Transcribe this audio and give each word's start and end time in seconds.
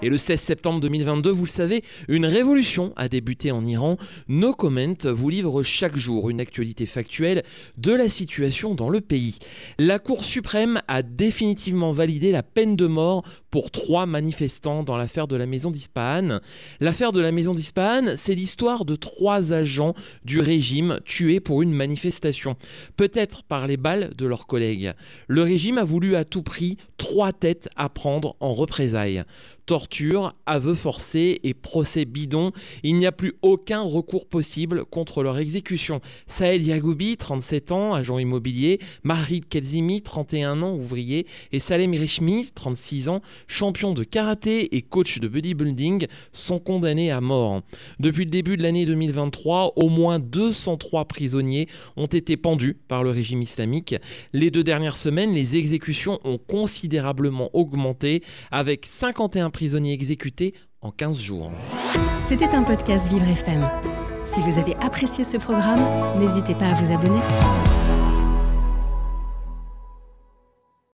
Et 0.00 0.10
le 0.10 0.16
16 0.16 0.40
septembre 0.40 0.80
2022, 0.80 1.28
vous 1.28 1.44
le 1.44 1.50
savez, 1.50 1.82
une 2.06 2.24
révolution 2.24 2.92
a 2.94 3.08
débuté 3.08 3.50
en 3.50 3.64
Iran. 3.64 3.96
No 4.28 4.54
Comment 4.54 4.94
vous 5.06 5.28
livre 5.28 5.64
chaque 5.64 5.96
jour 5.96 6.30
une 6.30 6.40
actualité 6.40 6.86
factuelle 6.86 7.42
de 7.78 7.92
la 7.92 8.08
situation 8.08 8.76
dans 8.76 8.90
le 8.90 9.00
pays. 9.00 9.38
La 9.80 9.98
Cour 9.98 10.24
suprême 10.24 10.80
a 10.86 11.02
définitivement 11.02 11.90
validé 11.90 12.30
la 12.30 12.44
peine 12.44 12.76
de 12.76 12.86
mort 12.86 13.24
pour 13.50 13.72
trois 13.72 14.06
manifestants 14.06 14.84
dans 14.84 14.96
l'affaire 14.96 15.26
de 15.26 15.34
la 15.34 15.46
maison 15.46 15.72
d'Ispahan. 15.72 16.38
L'affaire 16.78 17.10
de 17.10 17.20
la 17.20 17.32
maison 17.32 17.52
d'Ispahan, 17.52 18.14
c'est 18.14 18.36
l'histoire 18.36 18.84
de 18.84 18.94
trois 18.94 19.52
agents 19.52 19.94
du 20.24 20.38
régime 20.38 21.00
tués 21.06 21.40
pour 21.40 21.60
une 21.60 21.72
manifestation, 21.72 22.54
peut-être 22.96 23.42
par 23.42 23.66
les 23.66 23.76
balles 23.76 24.10
de 24.16 24.26
leurs 24.26 24.46
collègues. 24.46 24.92
Le 25.26 25.42
régime 25.42 25.78
a 25.78 25.84
voulu 25.84 26.14
à 26.14 26.24
tout 26.24 26.42
prix 26.42 26.76
trois 26.98 27.32
têtes 27.32 27.68
à 27.74 27.88
prendre 27.88 28.36
en 28.38 28.52
représailles 28.52 29.24
torture, 29.88 30.34
aveux 30.44 30.74
forcés 30.74 31.40
et 31.44 31.54
procès 31.54 32.04
bidon, 32.04 32.52
il 32.82 32.96
n'y 32.96 33.06
a 33.06 33.12
plus 33.12 33.34
aucun 33.42 33.80
recours 33.80 34.26
possible 34.26 34.84
contre 34.84 35.22
leur 35.22 35.38
exécution. 35.38 36.00
Saed 36.26 36.66
Yagoubi, 36.66 37.16
37 37.16 37.72
ans, 37.72 37.94
agent 37.94 38.18
immobilier, 38.18 38.80
Marid 39.02 39.48
Kelzimi, 39.48 40.02
31 40.02 40.62
ans, 40.62 40.74
ouvrier, 40.74 41.26
et 41.52 41.58
Salem 41.58 41.92
Rishmi, 41.92 42.50
36 42.54 43.08
ans, 43.08 43.22
champion 43.46 43.94
de 43.94 44.04
karaté 44.04 44.76
et 44.76 44.82
coach 44.82 45.20
de 45.20 45.28
bodybuilding, 45.28 46.06
sont 46.32 46.58
condamnés 46.58 47.10
à 47.10 47.20
mort. 47.20 47.62
Depuis 47.98 48.24
le 48.24 48.30
début 48.30 48.56
de 48.56 48.62
l'année 48.62 48.84
2023, 48.84 49.72
au 49.76 49.88
moins 49.88 50.18
203 50.18 51.06
prisonniers 51.06 51.66
ont 51.96 52.06
été 52.06 52.36
pendus 52.36 52.76
par 52.88 53.02
le 53.02 53.10
régime 53.10 53.40
islamique. 53.40 53.94
Les 54.34 54.50
deux 54.50 54.64
dernières 54.64 54.96
semaines, 54.98 55.32
les 55.32 55.56
exécutions 55.56 56.20
ont 56.24 56.38
considérablement 56.38 57.48
augmenté, 57.54 58.22
avec 58.50 58.84
51 58.84 59.50
prisonniers 59.78 59.92
exécutés 59.92 60.54
en 60.80 60.90
15 60.90 61.20
jours. 61.20 61.52
C'était 62.26 62.48
un 62.48 62.64
podcast 62.64 63.08
Vivre 63.08 63.28
FM. 63.28 63.64
Si 64.24 64.40
vous 64.40 64.58
avez 64.58 64.74
apprécié 64.78 65.22
ce 65.22 65.36
programme, 65.36 65.80
n'hésitez 66.18 66.56
pas 66.56 66.66
à 66.66 66.74
vous 66.74 66.92
abonner. 66.92 67.20